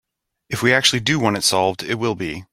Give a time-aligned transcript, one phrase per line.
[0.49, 2.45] If we actually do want it solved, it will be.